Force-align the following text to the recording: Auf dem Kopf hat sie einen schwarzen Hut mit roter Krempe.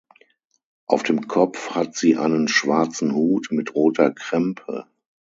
Auf 0.87 1.03
dem 1.03 1.27
Kopf 1.27 1.75
hat 1.75 1.95
sie 1.95 2.17
einen 2.17 2.47
schwarzen 2.47 3.13
Hut 3.13 3.49
mit 3.51 3.75
roter 3.75 4.09
Krempe. 4.09 4.87